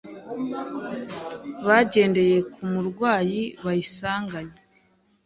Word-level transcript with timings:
bagendeye 1.67 2.37
ku 2.53 2.61
murwayi 2.73 3.41
bayisanganye 3.63 4.55